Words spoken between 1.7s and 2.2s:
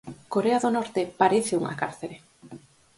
cárcere.